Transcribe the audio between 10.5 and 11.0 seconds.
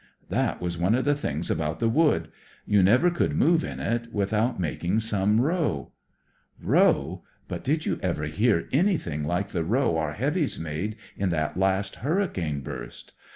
made